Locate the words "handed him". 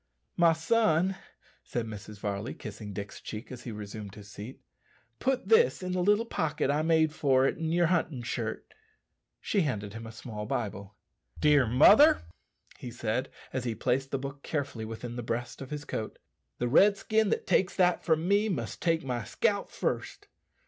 9.61-10.07